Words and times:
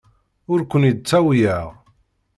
Ur 0.51 0.59
ken-id-ttawyeɣ. 0.71 1.67